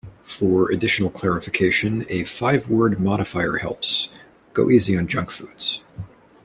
For 0.23 0.71
additional 0.71 1.11
clarification, 1.11 2.07
a 2.09 2.23
five-word 2.23 2.99
modifier 2.99 3.57
helps: 3.59 4.09
go 4.51 4.71
easy 4.71 4.97
on 4.97 5.07
junk 5.07 5.29
foods. 5.29 5.81